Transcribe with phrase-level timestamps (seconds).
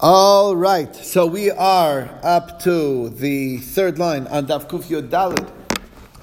[0.00, 5.50] All right, so we are up to the third line on Daf Kuf Yod Dalid.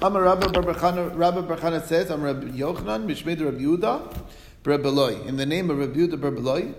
[0.00, 4.16] Amar Rabbi Barchana, Rabbi Barchana says, I'm Rabbi Yochanan, Mishmid Rabbi Yehuda,
[4.64, 5.26] Berbeloy.
[5.26, 6.74] In the name of Rabbi Yehuda Berbeloy,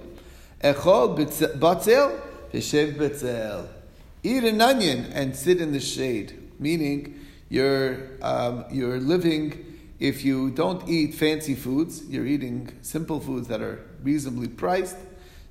[0.64, 1.16] Echol
[1.60, 2.20] Batzel,
[2.52, 3.68] Vishev Betzel.
[4.24, 6.52] Eat an onion and sit in the shade.
[6.58, 13.50] Meaning, you're, um, you're living, if you don't eat fancy foods, you're eating simple foods
[13.50, 14.98] that are reasonably priced,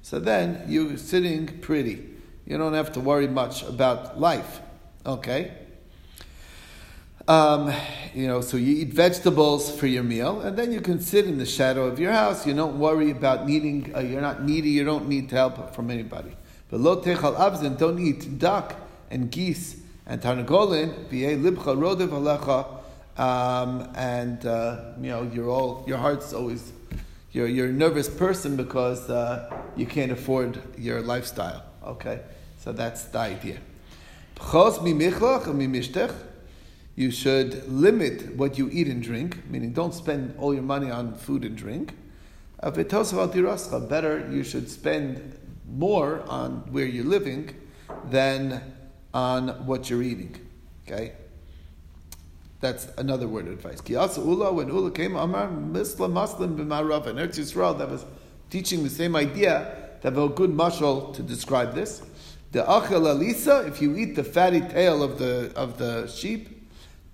[0.06, 2.00] so then you're sitting pretty.
[2.46, 4.60] You don't have to worry much about life.
[5.04, 5.50] Okay?
[7.26, 7.72] Um,
[8.14, 11.38] you know, so you eat vegetables for your meal, and then you can sit in
[11.38, 12.46] the shadow of your house.
[12.46, 16.36] You don't worry about needing, uh, you're not needy, you don't need help from anybody.
[16.70, 18.76] But lo techal abzin, don't eat duck
[19.10, 19.74] and geese
[20.06, 26.32] and tarnagolin, v'ye libcha rodev alecha, um, and, uh, you know, you're all, your heart's
[26.32, 26.72] always,
[27.32, 31.64] you're, you're a nervous person because uh, you can't afford your lifestyle.
[31.84, 32.20] Okay?
[32.58, 33.58] So that's the idea.
[36.96, 41.14] You should limit what you eat and drink, meaning don't spend all your money on
[41.14, 41.94] food and drink.
[42.60, 45.38] Uh, better, you should spend
[45.68, 47.54] more on where you're living
[48.10, 48.62] than
[49.12, 50.34] on what you're eating.
[50.86, 51.12] Okay?
[52.60, 53.82] That's another word of advice.
[53.86, 58.04] When Ula came, Amar Misla Muslim b'marav, and Eretz Yisrael that was
[58.50, 62.02] teaching the same idea, to have a good mashal to describe this.
[62.52, 66.56] The achel alisa, if you eat the fatty tail of the of the sheep,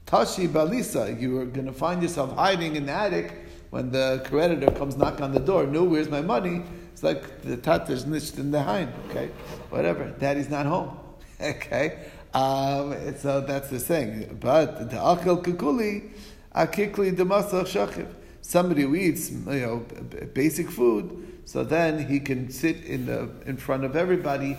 [0.06, 3.32] Tashi Balisa, you are going to find yourself hiding in the attic
[3.70, 5.66] when the creditor comes knock on the door.
[5.66, 6.62] No, where's my money?
[6.92, 8.92] It's like the tatar's nished in the hind.
[9.08, 9.30] Okay,
[9.70, 10.10] whatever.
[10.18, 10.98] Daddy's not home.
[11.40, 14.36] okay, um, so that's the thing.
[14.38, 16.10] But the akel kukuli,
[16.54, 18.06] akikli demasach shachiv.
[18.42, 19.86] Somebody who eats, you know,
[20.34, 24.58] basic food, so then he can sit in the in front of everybody,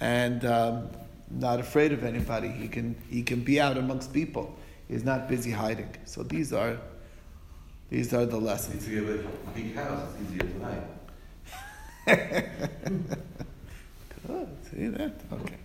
[0.00, 0.88] and um,
[1.30, 2.48] not afraid of anybody.
[2.48, 4.54] He can he can be out amongst people
[4.90, 5.94] He's not busy hiding.
[6.04, 6.76] So these are
[7.90, 8.84] these are the lessons.
[8.84, 9.22] If you have a
[9.54, 10.82] big house, it's easier to hide.
[14.26, 14.48] Good.
[14.68, 15.12] See that?
[15.32, 15.58] Okay.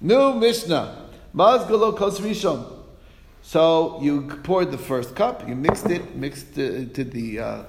[0.00, 1.10] New Mishnah.
[1.34, 2.64] Mazgalo kos rishon.
[3.46, 7.62] So you poured the first cup, you mixed it, mixed to the uh,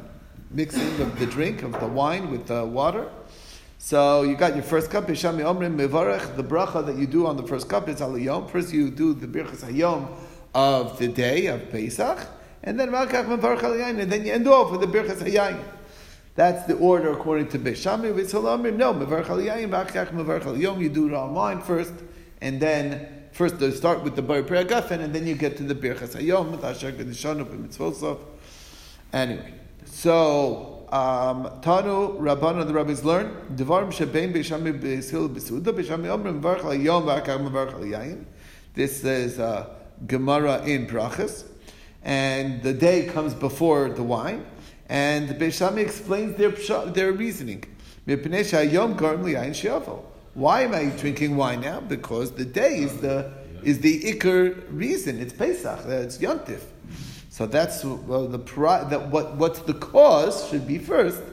[0.49, 3.07] mixing of the drink of the wine with the water.
[3.77, 7.43] So you got your first cup, Omrim Mevarech, the bracha that you do on the
[7.43, 8.49] first cup is Aliyom.
[8.49, 10.07] First you do the Birchas Hayom
[10.55, 12.27] of the day of Pesach,
[12.63, 15.63] and then and then you end off with the Birchas Hayayin.
[16.33, 18.11] That's the order according to Bishami.
[18.15, 21.93] V'salamim, no, V'achach Mevarch Hayom, you do it online first,
[22.41, 25.75] and then first they start with the Bar Gafen, and then you get to the
[25.75, 26.91] Birchas Hayom, with Asher.
[29.13, 29.53] Anyway,
[29.85, 36.41] so, um, Tanu, Rabbana, the rabbis learn, Devarim Shebein B'suda, Bishami Omrim.
[38.73, 39.69] This is, uh,
[40.07, 41.43] Gemara in Brachas,
[42.03, 44.47] and the day comes before the wine,
[44.89, 46.51] and Beishami explains their
[46.91, 47.63] their reasoning.
[50.37, 51.79] Why am I drinking wine now?
[51.79, 53.33] Because the day is the
[53.63, 55.19] is the ikr reason.
[55.19, 55.79] It's Pesach.
[55.87, 56.61] It's Yontif.
[57.31, 61.23] So that's well, the that what what's the cause should be first,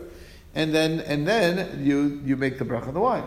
[0.55, 3.25] and then and then you you make the bracha of the wine.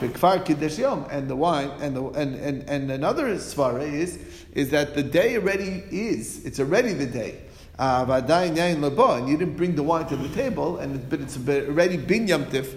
[0.00, 4.18] Bikfar kiddush yom and the wine and the and and, and another svara is
[4.54, 7.42] is that the day already is it's already the day.
[7.78, 12.26] Uh, and you didn't bring the wine to the table, and but it's already been
[12.26, 12.74] yomtiv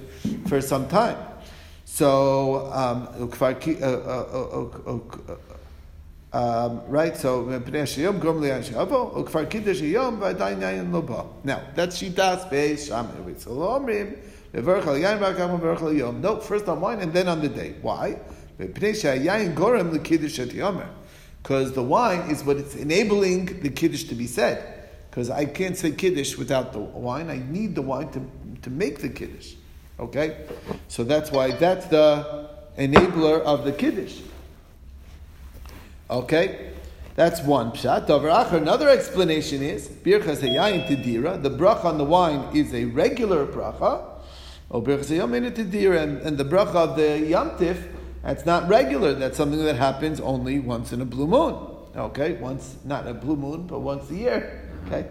[0.49, 1.26] for some time.
[1.89, 3.27] So um, uh,
[3.81, 4.99] uh, uh,
[6.33, 7.95] um, right, so now that's
[12.01, 14.17] shitas beis omrim
[16.21, 17.75] no first on wine and then on the day.
[17.81, 18.19] Why?
[18.57, 19.01] Because
[21.71, 24.89] the wine is what it's enabling the kiddush to be said.
[25.09, 27.29] Because I can't say kiddush without the wine.
[27.29, 28.21] I need the wine to,
[28.63, 29.53] to make the kiddush.
[29.99, 30.45] Okay,
[30.87, 34.21] so that's why that's the enabler of the kiddush.
[36.09, 36.71] Okay,
[37.15, 38.07] that's one pshat.
[38.53, 41.41] Another explanation is birchas hayayin tedira.
[41.41, 44.03] The bracha on the wine is a regular bracha.
[44.69, 47.93] Oh, birchas hayayin tedira, and the bracha of the yamtif.
[48.21, 49.13] That's not regular.
[49.13, 51.55] That's something that happens only once in a blue moon.
[51.95, 54.69] Okay, once not a blue moon, but once a year.
[54.85, 55.07] Okay.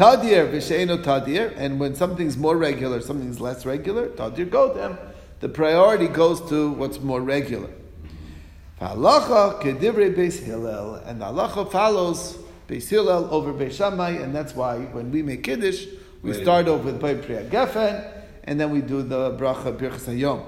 [0.00, 4.96] Tadir v'sheino tadir, and when something's more regular, something's less regular, tadir go them.
[5.40, 7.68] The priority goes to what's more regular.
[8.80, 14.54] Halacha kedivrei Beis Hillel, and the halacha follows Beis Hillel over Beis Shammai, and that's
[14.54, 15.84] why when we make kiddush,
[16.22, 20.42] we start off with Bay Priya Gefen, and then we do the bracha Birchas Hayom.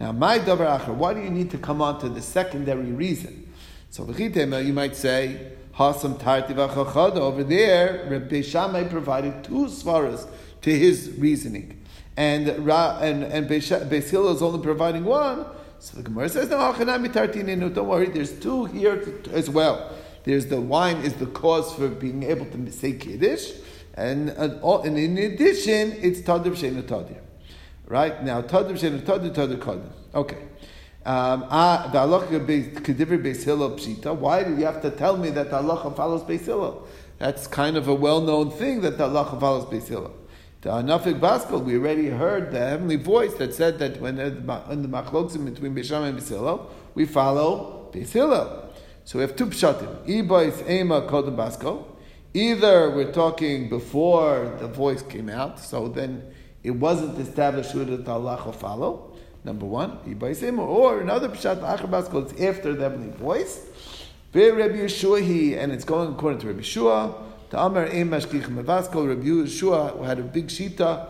[0.00, 3.54] Now, my davar acher, why do you need to come on to the secondary reason?
[3.88, 7.16] So, you might say, hasam tarti v'chachada.
[7.16, 10.28] Over there, Rabbi Shammai provided two svaras
[10.62, 11.80] to his reasoning.
[12.16, 15.46] And, Ra, and, and Beis is only providing one.
[15.78, 19.02] So the Gemara says, no, don't worry, there's two here
[19.32, 19.90] as well.
[20.24, 23.52] There's the wine is the cause for being able to say Kiddush,
[23.94, 27.18] and, uh, and, and in addition, it's Tadir Shena Tadir.
[27.86, 28.22] Right?
[28.22, 29.90] Now, Tadir Shena Tadir, Tadir Kadim.
[30.14, 30.38] Okay.
[31.04, 34.18] Um, ah, halacha.
[34.18, 36.86] Why do you have to tell me that the halacha follows Beis Hillel?
[37.18, 40.14] That's kind of a well-known thing that the halacha follows Beis Hillel.
[40.60, 44.88] The Anafik Baskel, we already heard the heavenly voice that said that when in the
[44.88, 48.72] machloksim between Bisham and Beis hillel, we follow Beis Hillel.
[49.04, 50.06] So we have two pshatim.
[50.06, 51.84] Ibois Ema Kodem Baskel.
[52.32, 56.22] Either we're talking before the voice came out, so then
[56.62, 59.11] it wasn't established who the Allah will follow.
[59.44, 60.64] Number one, Ibois Ema.
[60.64, 63.66] Or another pshat, Acher Baskel, it's after the heavenly voice.
[64.34, 67.14] Rabbi Yehoshua, and it's going according to Rabbi Yehoshua.
[67.50, 71.06] Ta'amar Ein Mashkich Mevaskol, Rabbi Yehoshua had a big shita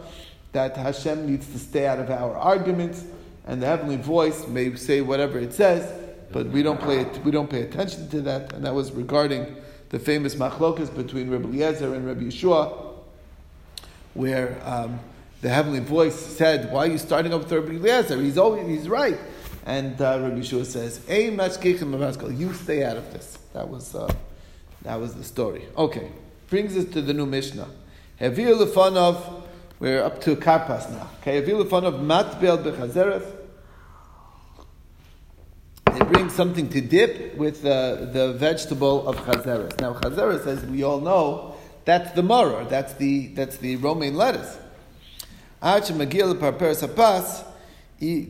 [0.50, 3.04] that Hashem needs to stay out of our arguments,
[3.46, 5.88] and the heavenly voice may say whatever it says,
[6.32, 9.56] but we don't pay we don't pay attention to that, and that was regarding
[9.90, 12.94] the famous machlokas between Rabbi Eliezer and Rabbi Yehoshua,
[14.14, 14.98] where um,
[15.42, 18.20] the heavenly voice said, "Why are you starting up with Rabbi Eliezer?
[18.22, 19.18] He's always he's right."
[19.66, 24.10] And uh, Rabbi Yehoshua says, "Ein mashkichem You stay out of this." That was uh,
[24.82, 25.66] that was the story.
[25.76, 26.10] Okay
[26.52, 27.66] brings us to the new Mishnah.
[28.20, 29.42] Hevir lefanov,
[29.80, 31.08] we're up to Karpas now.
[31.22, 33.24] Okay, Hevir lefanov matbel bechazereth.
[35.98, 39.80] It brings something to dip with uh, the vegetable of chazeres.
[39.80, 41.56] Now, chazeres, as we all know,
[41.86, 44.58] that's the maror, that's the, that's the romaine lettuce.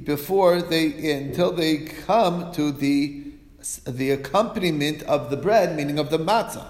[0.04, 3.24] Before they, until they come to the,
[3.86, 6.66] the accompaniment of the bread, meaning of the matzah.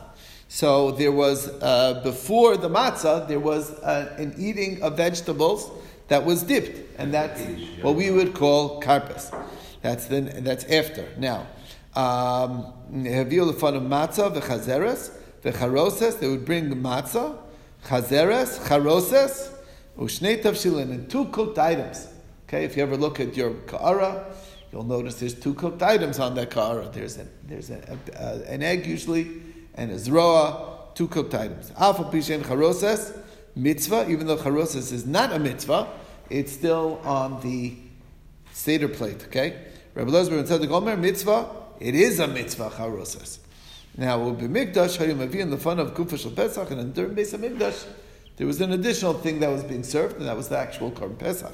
[0.47, 5.71] So there was, uh, before the matzah, there was uh, an eating of vegetables
[6.09, 7.41] that was dipped, and that's
[7.83, 9.35] what we would call karpas.
[9.81, 11.09] That's then that's after.
[11.17, 11.47] Now,
[11.97, 15.11] um, matzah v'chazeres
[15.43, 16.21] v'charoses.
[16.21, 17.37] They would bring matzah,
[17.87, 19.51] chazeres, charoses,
[19.99, 22.09] ushnei tavshilin, and two cooked items.
[22.49, 24.27] Okay, if you ever look at your ka'ara,
[24.71, 26.89] you'll notice there's two cooked items on that ka'ara.
[26.89, 29.43] There's there's a, a, an egg usually
[29.75, 31.73] and a zroa, two cooked items.
[31.77, 33.17] Alpha pishen charoses,
[33.55, 35.89] mitzvah, even though charoses is not a mitzvah,
[36.31, 37.75] it's still on the
[38.53, 39.65] Seder plate, okay?
[39.95, 41.49] Rabbi Lozber and Tzaddik Omer, mitzvah,
[41.81, 43.39] it is a mitzvah, charoses.
[43.97, 47.15] Now, we'll be mikdash, hayim avi, in the fun of kufa shel Pesach, and during
[47.15, 47.87] Beis HaMikdash,
[48.43, 51.17] there was an additional thing that was being served, and that was the actual Korban
[51.17, 51.53] Pesach.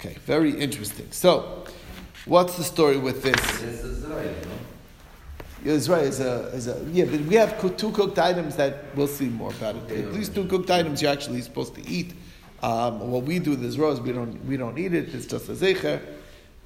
[0.00, 1.06] Okay, very interesting.
[1.10, 1.66] So,
[2.24, 3.62] what's the story with this?
[5.62, 9.28] Israel is a, is a yeah, but we have two cooked items that we'll see
[9.28, 9.90] more about it.
[9.90, 12.14] At least two cooked items you're actually supposed to eat.
[12.62, 15.14] Um, what we do with Israel is we don't we don't eat it.
[15.14, 16.00] It's just a zecher,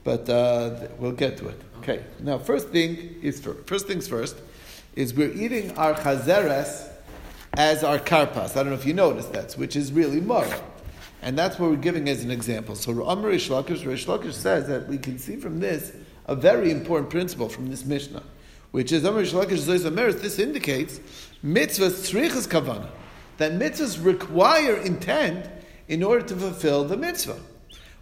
[0.05, 1.61] but uh, we'll get to it.
[1.79, 2.05] Okay.
[2.21, 4.37] Now, first thing is first things first
[4.95, 6.94] is we're eating our chazeres
[7.57, 8.53] as our karpas.
[8.53, 10.47] I don't know if you noticed that, which is really mar.
[11.23, 12.75] And that's what we're giving as an example.
[12.75, 15.93] So Amr Rish Lakish, Rish Lakish says that we can see from this
[16.27, 18.23] a very important principle from this Mishnah
[18.75, 20.99] which is Amr Shlakish Zois this indicates
[21.45, 22.89] mitzvahs tzrichas kavana,
[23.37, 25.49] that mitzvahs require intent
[25.87, 27.39] in order to fulfill the mitzvah.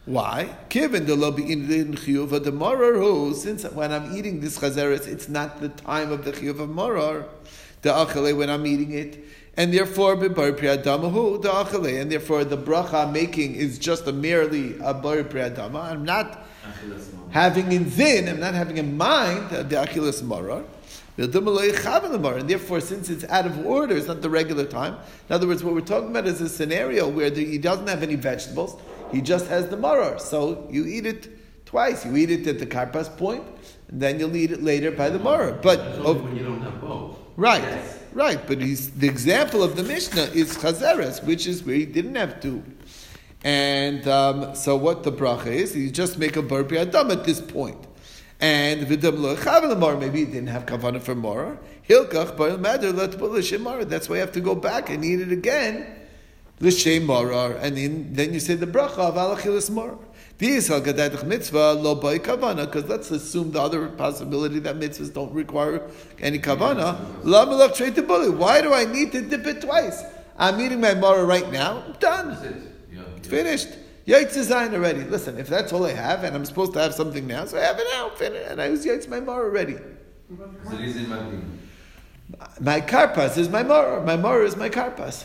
[0.07, 0.57] Why?
[0.71, 6.25] Given the chiyuv the since when I'm eating this chazeres, it's not the time of
[6.25, 7.27] the chiyuv of morar,
[7.83, 9.23] the when I'm eating it,
[9.57, 14.13] and therefore bebar priyadamahu the achale, and therefore the bracha I'm making is just a
[14.13, 15.83] merely a bar priyadama.
[15.83, 16.47] I'm not
[17.31, 20.65] having in zin, I'm not having in mind the achilas marar.
[21.19, 24.95] And therefore, since it's out of order, it's not the regular time.
[25.29, 28.03] In other words, what we're talking about is a scenario where the, he doesn't have
[28.03, 28.81] any vegetables,
[29.13, 30.19] he just has the marar.
[30.19, 32.07] So you eat it twice.
[32.07, 33.45] You eat it at the karpas point,
[33.89, 35.53] and then you'll eat it later by the marar.
[35.53, 37.19] But oh, when you don't have both.
[37.37, 38.02] Right, yes.
[38.15, 38.47] Right.
[38.47, 42.41] But he's, the example of the Mishnah is chazeres, which is where he didn't have
[42.41, 42.63] two.
[43.45, 47.41] And um, so what the bracha is, you just make a bar adam at this
[47.41, 47.79] point.
[48.41, 51.59] And maybe he didn't have kavana for mora.
[51.89, 53.13] Hilkach bar matter let.
[53.89, 55.87] That's why you have to go back and eat it again.
[56.61, 59.99] L'shem mara, and then, then you say the bracha of alachilas mara.
[60.39, 65.89] This mitzvah lo by kavana, because let's assume the other possibility that mitzvahs don't require
[66.21, 66.97] any kavana.
[67.23, 68.31] Lamalach trade the bully.
[68.31, 70.03] Why do I need to dip it twice?
[70.37, 71.85] I'm eating my mara right now.
[71.87, 72.71] I'm done
[73.23, 73.69] finished.
[74.07, 75.05] Yaitz Zayin already.
[75.05, 77.61] Listen, if that's all I have, and I'm supposed to have something now, so I
[77.61, 78.11] have it now,
[78.51, 79.77] and I was Yaitz my Mar already.
[80.69, 81.23] So is my
[82.61, 84.01] My karpas is my Mar.
[84.01, 85.25] My Mar is my karpas.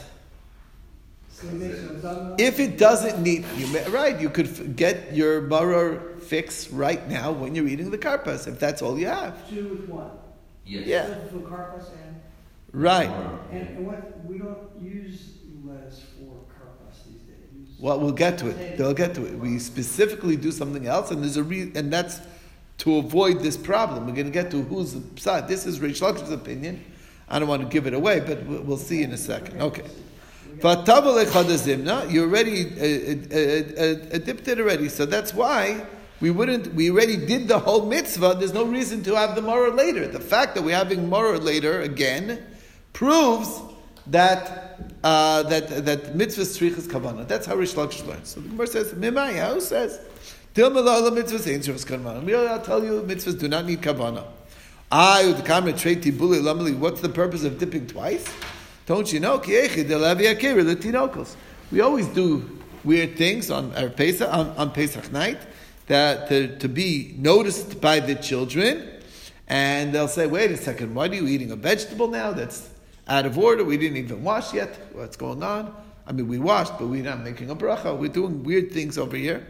[2.39, 7.07] If it doesn't need, you may, right, you could f- get your maror fix right
[7.07, 9.47] now when you're eating the karpas, if that's all you have.
[9.49, 10.11] Two with one.
[10.65, 10.85] Yes.
[10.87, 11.05] Yeah.
[11.31, 12.21] For karpas and,
[12.73, 13.09] Right.
[13.51, 15.29] and, and what, we don't use
[15.63, 17.75] lettuce for karpas these days.
[17.79, 18.77] Well, we'll get to it.
[18.77, 19.37] They'll get to it.
[19.37, 22.19] We specifically do something else, and there's a re- and that's
[22.79, 24.05] to avoid this problem.
[24.07, 25.47] We're going to get to who's the psad.
[25.47, 26.83] This is Rish Lakish's opinion.
[27.29, 29.61] I don't want to give it away, but we- we'll see in a second.
[29.61, 29.83] Okay.
[30.61, 32.81] You already uh,
[33.31, 35.85] uh, uh, uh, dipped it already, so that's why
[36.19, 36.73] we wouldn't.
[36.73, 38.35] We already did the whole mitzvah.
[38.39, 40.07] There's no reason to have the morah later.
[40.07, 42.43] The fact that we're having morah later again
[42.93, 43.61] proves
[44.07, 47.27] that uh, that that mitzvah strichas kavana.
[47.27, 48.29] That's how Rish Lakish learns.
[48.29, 49.99] So the Gemara says, Mimai, who says?
[50.55, 52.49] Tilmalala mitzvahs ain't strichas kavana.
[52.49, 54.25] I'll tell you, mitzvahs do not need kavana.
[54.91, 56.75] I the kamer trei tibuli lamali.
[56.77, 58.25] What's the purpose of dipping twice?
[58.87, 59.37] Don't you know?
[61.71, 65.39] We always do weird things on our Pesach, on, on Pesach night
[65.87, 68.89] that to, to be noticed by the children,
[69.49, 72.31] and they'll say, "Wait a second, why are you eating a vegetable now?
[72.31, 72.69] That's
[73.09, 73.65] out of order.
[73.65, 74.79] We didn't even wash yet.
[74.93, 75.75] What's going on?
[76.05, 77.97] I mean, we washed, but we're not making a bracha.
[77.97, 79.45] We're doing weird things over here."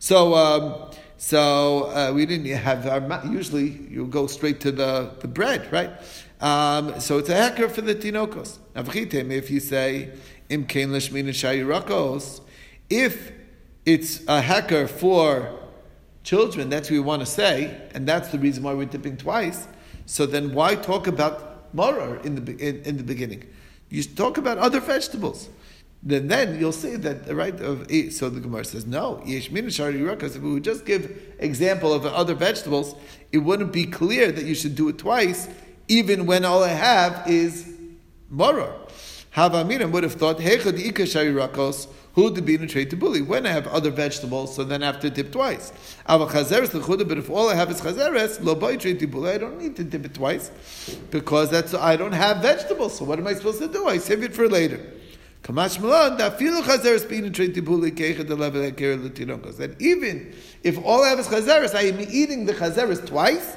[0.00, 3.24] So, um, so uh, we didn't have our.
[3.30, 5.92] Usually, you go straight to the, the bread, right?
[6.40, 8.58] Um, so it's a hacker for the tinokos.
[8.74, 10.10] If you say
[10.48, 12.40] im kain lishmin shayirakos,
[12.88, 13.32] if
[13.84, 15.58] it's a hacker for
[16.22, 19.66] children, that's what we want to say, and that's the reason why we're dipping twice.
[20.06, 23.46] So then, why talk about morar in the in, in the beginning?
[23.90, 25.48] You talk about other vegetables.
[26.02, 29.22] Then, then you'll see that the right of so the Gemara says no.
[29.26, 32.94] If we would just give example of other vegetables,
[33.32, 35.46] it wouldn't be clear that you should do it twice,
[35.90, 37.68] even when all I have is
[38.30, 38.74] morar.
[39.34, 43.22] Havamirim would have thought Hechad Ika Sharirakos who to be in a trade to bully.
[43.22, 45.72] When I have other vegetables, so then I have to dip twice.
[46.08, 49.30] Ava chazeres lechuda, but if all I have is chazeres, lo boy trade to bully,
[49.30, 50.50] I don't need to dip it twice
[51.10, 52.98] because that's I don't have vegetables.
[52.98, 53.86] So what am I supposed to do?
[53.86, 54.80] I save it for later.
[55.42, 59.60] Kamash Milan, that filu chazeres being in trade to bully keicha de level eh, letirokos.
[59.60, 63.56] Eh, that even if all I have is chazeres, I am eating the chazeres twice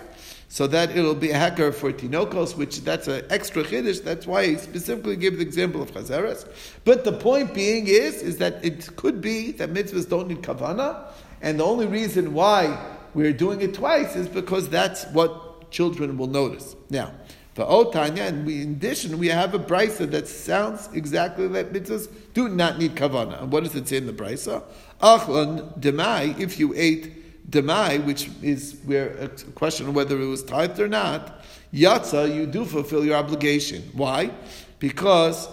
[0.53, 4.03] so that it'll be a hacker for tinokos, which that's an extra chiddush.
[4.03, 6.47] That's why he specifically gave the example of chazeres.
[6.85, 11.11] But the point being is, is that it could be that mitzvahs don't need kavana,
[11.41, 12.77] and the only reason why
[13.15, 16.75] we're doing it twice is because that's what children will notice.
[16.91, 17.13] Now,
[17.55, 22.07] for Otanya, and we, in addition, we have a brisa that sounds exactly like mitzvahs
[22.35, 23.41] do not need kavana.
[23.41, 24.61] And what does it say in the brisa?
[25.01, 30.43] Achlan demai, if you ate demai, which is where a question of whether it was
[30.43, 33.83] tithed or not, yatza, you do fulfill your obligation.
[33.93, 34.31] Why?
[34.79, 35.47] Because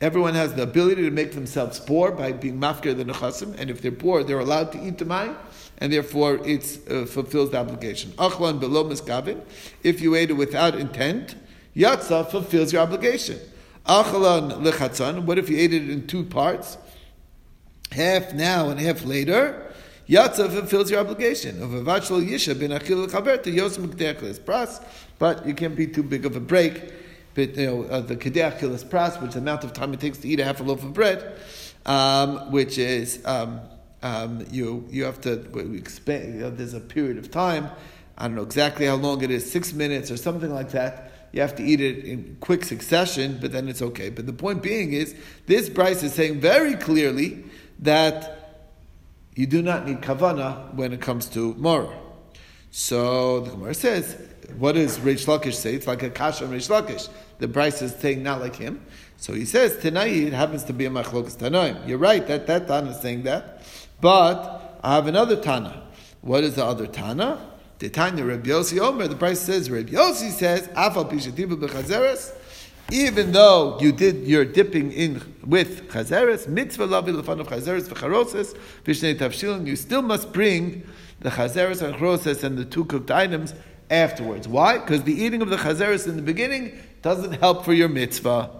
[0.00, 3.80] everyone has the ability to make themselves poor by being mafkir the nechasim, and if
[3.82, 5.34] they're poor, they're allowed to eat demai,
[5.78, 8.12] and therefore it uh, fulfills the obligation.
[8.12, 9.42] Achlan below miskavin,
[9.82, 11.36] if you ate it without intent,
[11.76, 13.38] yatza fulfills your obligation.
[13.86, 16.78] Achalan lechatzan, what if you ate it in two parts?
[17.92, 19.63] Half now and half later,
[20.08, 24.82] Yatza fulfills your obligation of a vachal yisha bin achil yosem k'deachilas pras,
[25.18, 26.92] but you can't be too big of a break.
[27.34, 30.18] But you know uh, the k'deachilas pras, which is the amount of time it takes
[30.18, 31.38] to eat a half a loaf of bread,
[31.86, 33.60] um, which is um,
[34.02, 35.40] um, you you have to
[35.74, 36.34] expand.
[36.34, 37.70] You know, there's a period of time.
[38.18, 41.12] I don't know exactly how long it is, six minutes or something like that.
[41.32, 44.10] You have to eat it in quick succession, but then it's okay.
[44.10, 47.42] But the point being is, this Brisa is saying very clearly
[47.80, 48.43] that
[49.34, 51.92] you do not need kavana when it comes to mor.
[52.70, 54.16] So the Gemara says,
[54.58, 55.74] what does Reish Lakish say?
[55.74, 57.08] It's like a kasha Reish Lakish.
[57.38, 58.84] The Brisa is saying not like him.
[59.16, 61.86] So he says, Tanai, it happens to be a machlokas Tanaim.
[61.88, 63.62] You're right, that, that Tana is saying that.
[64.00, 65.84] But I have another Tana.
[66.20, 67.50] What is the other Tana?
[67.78, 72.34] The Tanya Reb Yossi Omer, the Brisa says, Reb Yossi says, Afal Pishatiba Bechazeres,
[72.90, 78.56] even though you did your dipping in with chazeres, mitzvah lavi lefan of chazeres v'charoses
[78.84, 80.86] v'shnei tavshilin, you still must bring
[81.20, 83.54] the chazeres and charoses and the two cooked items
[83.90, 84.46] afterwards.
[84.46, 84.78] Why?
[84.78, 88.50] Because the eating of the chazeres in the beginning doesn't help for your mitzvah.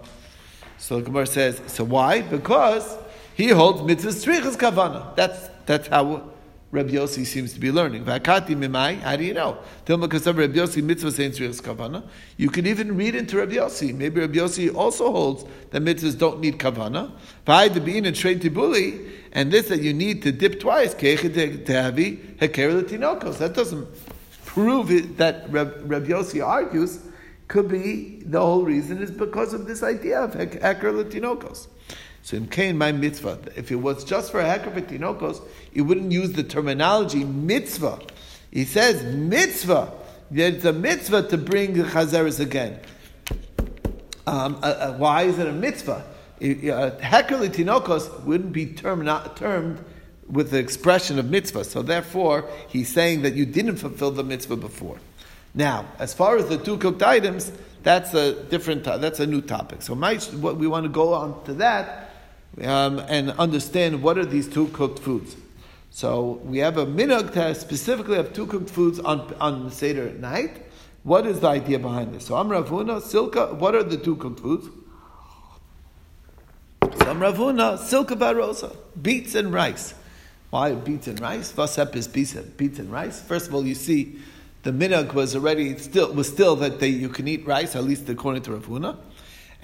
[0.77, 2.21] So the Gemara says, so why?
[2.21, 2.97] Because
[3.35, 5.15] he holds mitzvah strichas kavana.
[5.15, 6.31] That's that's how
[6.75, 8.03] Reb Yossi seems to be learning.
[8.03, 9.57] Vakati mimai, how do you know?
[9.85, 12.03] Tilma kasav Reb Yossi mitzvah saying kavana.
[12.35, 13.95] You can even read into Reb Yossi.
[13.95, 17.11] Maybe Reb Yossi also holds that mitzvahs don't need kavana.
[17.45, 20.93] Bein and trade tibuli, and this that you need to dip twice.
[20.93, 23.37] Keichet tehavi heker tinokos.
[23.37, 23.87] That doesn't
[24.45, 26.99] prove it, that Reb, Reb Yossi argues.
[27.47, 31.67] Could be the whole reason is because of this idea of heker tinokos.
[32.25, 36.11] So in Cain, my mitzvah, if it was just for a Heker Tinokos, he wouldn't
[36.11, 37.99] use the terminology mitzvah.
[38.49, 39.93] He says mitzvah.
[40.31, 42.79] It's a mitzvah to bring the chazeres again.
[44.25, 46.03] Um, uh, uh, why is it a mitzvah?
[46.41, 49.05] Uh, Heker Tinokos wouldn't be term,
[49.35, 49.85] termed
[50.27, 51.63] with the expression of mitzvah.
[51.63, 54.97] So therefore, he's saying that you didn't fulfill the mitzvah before.
[55.53, 57.51] Now, as far as the two cooked items,
[57.83, 58.83] that's a different.
[58.83, 59.83] That's a new topic.
[59.83, 62.04] So, my, what we want to go on to that
[62.63, 65.35] um, and understand what are these two cooked foods.
[65.89, 70.19] So we have a minhag to specifically have two cooked foods on on Seder at
[70.19, 70.63] night.
[71.03, 72.25] What is the idea behind this?
[72.25, 73.55] So I'm Rav Huna, Silka.
[73.55, 74.67] What are the two cooked foods?
[76.81, 79.93] So I'm Rav Huna, Silka Barosa, beets and rice.
[80.49, 81.51] Why beets and rice?
[81.51, 83.21] Vasep is beets and beets and rice.
[83.21, 84.19] First of all, you see
[84.63, 88.09] the minhag was already still was still that they, you can eat rice, at least
[88.09, 88.97] according to Rav Huna.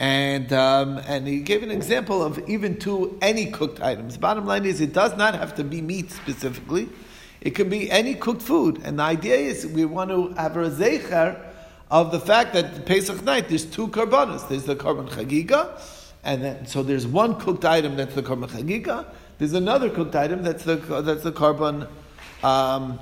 [0.01, 4.17] And, um, and he gave an example of even to any cooked items.
[4.17, 6.89] Bottom line is, it does not have to be meat specifically.
[7.39, 8.81] It can be any cooked food.
[8.84, 11.39] And the idea is we want to have a zecher
[11.91, 14.50] of the fact that Pesach night, there's two karbanos.
[14.50, 15.79] There's the korban chagiga,
[16.24, 19.05] and then, so there's one cooked item that's the korban chagiga.
[19.38, 21.88] There's another cooked item that's the, that's the korban,
[22.43, 23.00] um,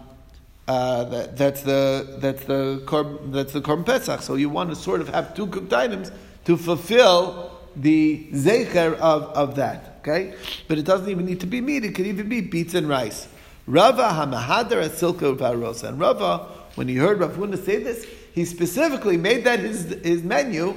[0.67, 4.21] uh, that, that's the that's the korban, that's the korban pesach.
[4.21, 6.11] So you want to sort of have two cooked items
[6.45, 9.99] to fulfill the zecher of, of that.
[9.99, 10.33] Okay?
[10.67, 13.27] But it doesn't even need to be meat, it could even be beets and rice.
[13.67, 15.89] Rava Hamahadar Asilka Varosa.
[15.89, 20.23] And Rava, when he heard Rav Huna say this, he specifically made that his, his
[20.23, 20.75] menu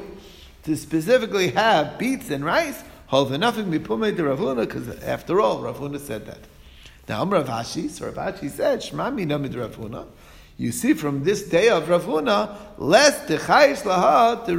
[0.64, 2.82] to specifically have beets and rice.
[3.10, 6.38] Nothing because after all, Rav Huna said that.
[7.08, 10.06] Now, Rav Ashi, so Rav Ashi said, Shmami Namid Rav Huna
[10.56, 14.56] you see from this day of Rav Huna, less techayis laha to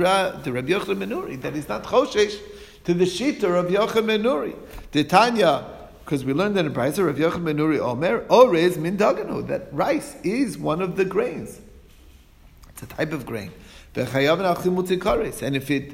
[0.51, 2.37] Rabbi Yochanan ben Nuri, that he's not choshesh
[2.83, 4.55] to the shita of Yochanan ben Nuri.
[4.91, 5.65] The Tanya,
[6.03, 10.15] because we learned in Brisa, Rav Yochanan ben Nuri Omer, Orez min daganu, that rice
[10.23, 11.61] is one of the grains.
[12.69, 13.51] It's a type of grain.
[13.95, 15.93] And if it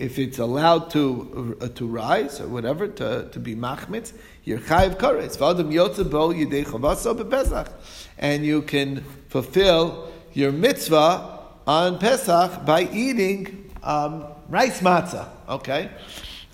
[0.00, 4.12] if it's allowed to uh, to rise or whatever to, to be machmitz,
[4.44, 5.36] you're chayiv kares.
[5.36, 7.70] V'adam yotzebo yidei chavaso bepesach,
[8.18, 15.28] and you can fulfill your mitzvah on Pesach by eating um, rice matzah.
[15.48, 15.90] Okay,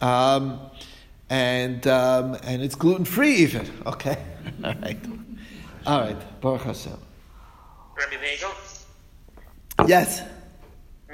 [0.02, 0.60] um,
[1.30, 3.70] and um, and it's gluten free even.
[3.86, 4.18] Okay,
[4.64, 4.98] all right,
[5.86, 6.40] all right.
[6.40, 6.98] Baruch Hashem.
[7.96, 9.88] Rabbi Nagel.
[9.88, 10.22] Yes.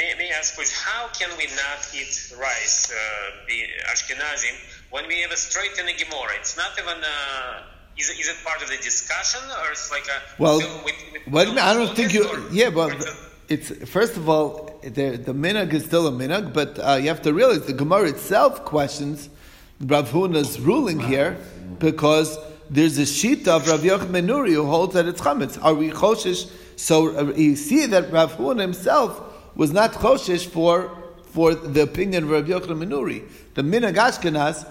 [0.03, 2.97] May, may I ask, please, how can we not eat rice, uh,
[3.47, 3.59] the
[3.93, 4.55] Ashkenazim,
[4.91, 6.33] when we have a straight in the Gemara?
[6.41, 6.99] It's not even.
[7.05, 7.63] Uh,
[7.97, 10.59] is it, is it part of the discussion, or it's like a well?
[10.85, 12.25] With, with well, I don't think you.
[12.51, 12.91] Yeah, but
[13.49, 17.23] it's first of all the the minhag is still a minhag, but uh, you have
[17.23, 19.29] to realize the Gemara itself questions
[19.79, 21.37] Rav Huna's ruling here
[21.79, 22.39] because
[22.69, 25.63] there's a sheet of Rav Yochanan ben Nuri who holds that it's chametz.
[25.63, 26.51] Are we choshish?
[26.75, 30.97] So uh, you see that Rav Huna himself was not choshish for
[31.33, 33.23] for the opinion of Rabbi Yochanan ben Nuri.
[33.55, 34.69] The minhag Ashkenaz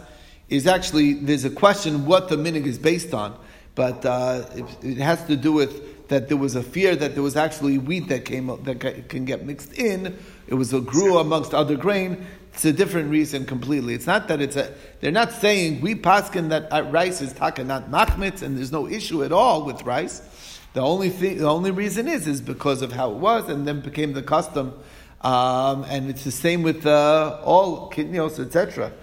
[0.49, 3.37] is actually there's a question what the minig is based on,
[3.73, 7.23] but uh, it, it, has to do with that there was a fear that there
[7.23, 10.17] was actually wheat that came that can get mixed in.
[10.47, 12.25] It was a grew amongst other grain.
[12.53, 13.93] It's a different reason completely.
[13.93, 14.73] It's not that it's a.
[14.99, 18.87] They're not saying we paskin that uh, rice is taka not machmitz, and there's no
[18.87, 20.59] issue at all with rice.
[20.73, 23.81] The only thing, the only reason is is because of how it was, and then
[23.81, 24.73] became the custom.
[25.21, 28.93] Um, and it's the same with uh, all kitniyos, etc.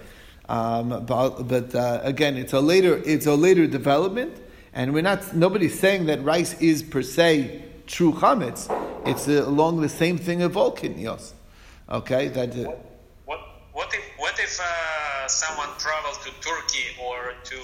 [0.49, 4.35] Um, but, but uh, again, it's a later it's a later development,
[4.73, 8.67] and we're not nobody's saying that rice is per se true chametz.
[9.05, 11.33] It's uh, along the same thing of all kitniyos.
[11.87, 12.49] Okay, that.
[12.55, 12.71] Uh,
[13.25, 13.39] what,
[13.73, 17.57] what, if what if uh, someone travels to Turkey or to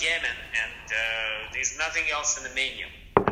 [0.00, 2.86] Yemen and uh, there's nothing else in the menu?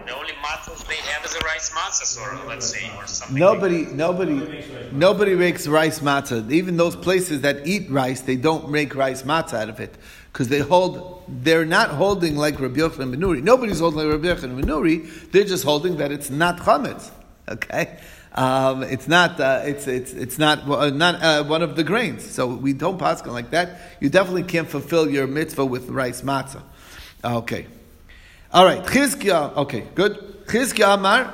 [0.07, 3.37] The only matzahs they have is a rice matzah, or let's say, or something.
[3.37, 6.51] Nobody, nobody, nobody makes rice matzah.
[6.51, 9.97] Even those places that eat rice, they don't make rice matzah out of it
[10.33, 11.23] because they hold.
[11.29, 13.43] They're not holding like Rabbi Yochanan ben Nuri.
[13.43, 15.31] Nobody's holding like Rabbi Yochanan ben Nuri.
[15.31, 17.11] They're just holding that it's not chametz.
[17.49, 17.99] Okay.
[18.35, 19.38] Um, it's not.
[19.38, 22.25] Uh, it's it's it's not uh, not uh, one of the grains.
[22.25, 23.79] So we don't pass like that.
[24.01, 26.62] You definitely can't fulfill your mitzvah with rice matzah.
[27.23, 27.66] Okay.
[28.53, 29.57] All right, Chizkiah.
[29.57, 30.47] Okay, good.
[30.47, 31.33] Chizkiah Amar.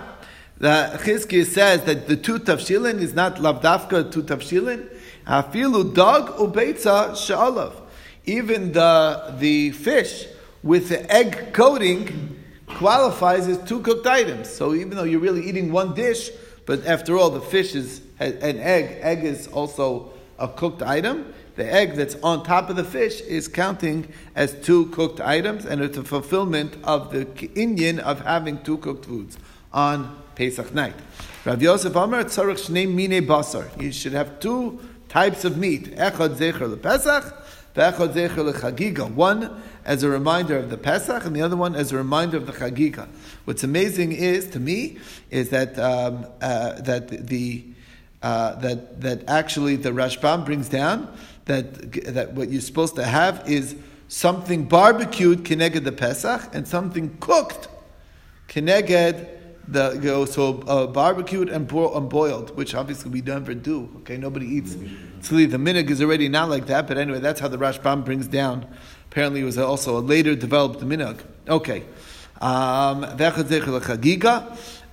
[0.58, 4.88] The Chizkiah says that the two tafshilin is not lavdafka two tafshilin.
[5.24, 7.74] Afilu dog ubeitza sha'alav.
[8.24, 10.26] Even the the fish
[10.64, 14.48] with the egg coating qualifies as two cooked items.
[14.48, 16.30] So even though you're really eating one dish,
[16.68, 18.98] but after all, the fish is an egg.
[19.00, 21.33] Egg is also a cooked item.
[21.57, 25.81] The egg that's on top of the fish is counting as two cooked items, and
[25.81, 29.38] it's a fulfillment of the Indian of having two cooked foods
[29.72, 30.92] on Pesach night.
[31.46, 33.66] Rav Yosef Amar tzarich shnei mine basar.
[33.81, 34.78] You should have two
[35.09, 35.96] types of meat.
[35.96, 37.33] Echad zecher lePesach,
[37.74, 39.11] ve'echad zecher leChagiga.
[39.11, 42.46] One as a reminder of the Pesach, and the other one as a reminder of
[42.46, 43.09] the Chagiga.
[43.46, 44.98] What's amazing is to me
[45.31, 47.64] is that um, uh, that the
[48.22, 51.11] uh, that that actually the Rashbam brings down
[51.46, 53.77] that that what you're supposed to have is
[54.09, 57.68] something barbecued keneged the Pesach and something cooked
[58.46, 59.27] keneged
[59.68, 63.88] the you know, so uh, barbecued and, bo- and, boiled, which obviously we never do.
[63.98, 64.77] Okay, nobody eats.
[65.20, 68.27] So the minig is already not like that, but anyway, that's how the Rashbam brings
[68.27, 68.66] down.
[69.10, 71.20] Apparently, it was also a later developed minig.
[71.48, 71.84] Okay,
[72.40, 73.04] um,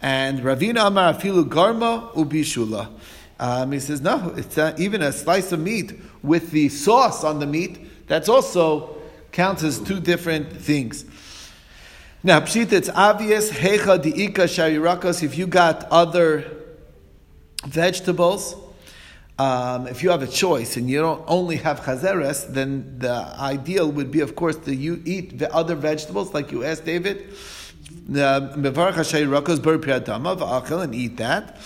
[0.02, 2.90] and Ravina Amar Afilu Garma Ubishula.
[3.40, 7.40] Um, he says no, it's uh, even a slice of meat with the sauce on
[7.40, 8.08] the meat.
[8.08, 8.96] That's also
[9.32, 11.06] counts as two different things.
[12.24, 13.52] Now, pshita, it's obvious.
[13.52, 15.22] Hecha diika sharirakos.
[15.22, 16.50] If you got other
[17.66, 18.56] vegetables,
[19.38, 23.92] um, if you have a choice and you don't only have chazeres, then the ideal
[23.92, 27.34] would be, of course, to you eat the other vegetables, like you asked David.
[30.38, 31.58] V'achel and eat that.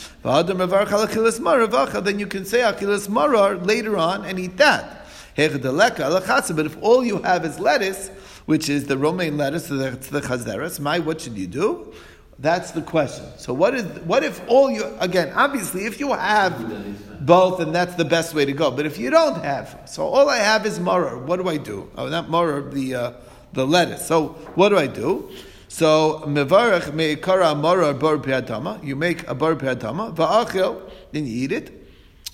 [2.03, 5.05] Then you can say akilas marar later on and eat that.
[5.35, 8.09] But if all you have is lettuce,
[8.45, 10.79] which is the romaine lettuce, that's the chazeres.
[10.79, 11.93] My, what should you do?
[12.41, 13.25] That's the question.
[13.37, 15.33] So what is what if all you again?
[15.35, 18.71] Obviously, if you have both, and that's the best way to go.
[18.71, 21.21] But if you don't have, so all I have is maror.
[21.21, 21.91] What do I do?
[21.97, 23.13] Oh, not maror, the uh,
[23.51, 24.07] the lettuce.
[24.07, 25.29] So what do I do?
[25.67, 28.81] So mevarach meikara maror bar piadama.
[28.85, 31.87] You make a bar piadama va'achil, then you eat it.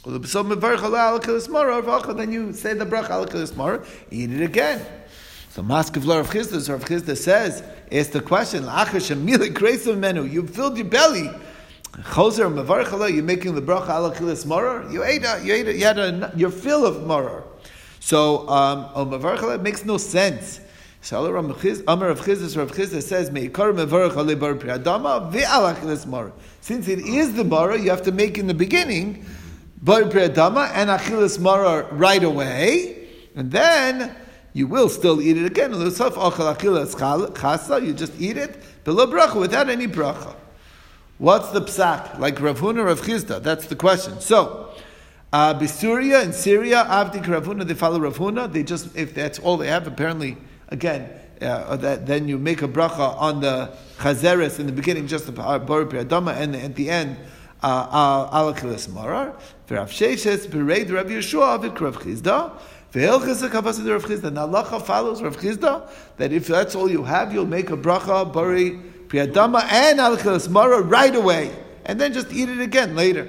[0.03, 4.85] So mevarach alakilis maror then you say the brach alakilis maror, eat it again.
[5.55, 8.65] So Maskevlar of Chisda, Rav Chisda says, ask the question,
[10.01, 11.29] menu, you filled your belly.
[11.93, 14.91] Choser Mavarchala, you're making the bracha ala kilis.
[14.91, 17.45] You ate a, you ate a, you had a, your fill of morar.
[18.01, 20.59] So um, oh, Mavarchala makes no sense.
[20.99, 26.33] So Amar of Chisda, Rav Chisda says, Meikar Mavarchala bar priadama ve'ala kilis morar.
[26.59, 29.25] Since it is the morar, you have to make in the beginning
[29.81, 34.13] bar priadama and achilas morar right away, and then
[34.55, 35.73] you will still eat it again.
[35.73, 36.13] You just
[38.21, 40.33] eat it below bracha without any bracha.
[41.17, 42.17] What's the psak?
[42.19, 43.43] Like Rav Huna Rav Chisda?
[43.43, 44.21] That's the question.
[44.21, 44.73] So,
[45.33, 48.49] uh, Bisuria and Syria, Avdi Rav Huna, they follow Rav Huna.
[48.49, 50.37] They just, if that's all they have, apparently,
[50.69, 51.09] again,
[51.41, 55.33] uh, that, then you make a bracha on the chazeres in the beginning, just the
[55.33, 57.17] bar adama, and at the end,
[57.65, 59.35] alakilas uh, uh marar.
[59.69, 62.51] Rav Sheshes, bereid Rav Yeshua, Avid Rav Chisda.
[62.91, 68.31] The halacha follows Rav Chisda that if that's all you have, you'll make a bracha,
[68.31, 73.27] bari, priyadama, and alchas mara right away, and then just eat it again later.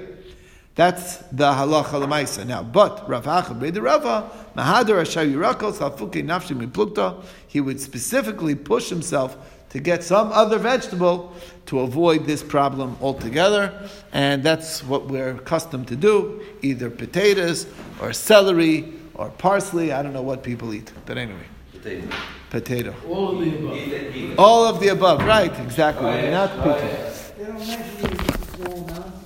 [0.75, 2.45] That's the halacha lemaisa.
[2.45, 8.89] Now, but Rav Achad the Rava Mahadar Ashayurakos Alfuke Nafshi Miplukta, he would specifically push
[8.89, 9.35] himself
[9.71, 11.33] to get some other vegetable
[11.67, 17.67] to avoid this problem altogether, and that's what we're accustomed to do: either potatoes
[18.01, 19.91] or celery or parsley.
[19.91, 21.47] I don't know what people eat, but anyway.
[21.71, 22.07] Potato.
[22.49, 22.95] Potato.
[23.07, 24.39] All of the above.
[24.39, 25.59] All of the above, right?
[25.59, 26.31] Exactly.
[26.31, 26.87] Not picky.
[27.37, 29.16] They don't mention